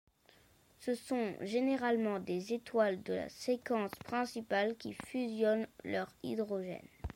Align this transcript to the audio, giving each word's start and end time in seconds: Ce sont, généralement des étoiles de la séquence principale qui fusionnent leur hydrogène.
Ce 0.79 0.95
sont, 0.95 1.35
généralement 1.41 2.19
des 2.19 2.53
étoiles 2.53 3.03
de 3.03 3.13
la 3.13 3.29
séquence 3.29 3.91
principale 4.03 4.75
qui 4.75 4.93
fusionnent 4.93 5.67
leur 5.83 6.07
hydrogène. 6.23 6.87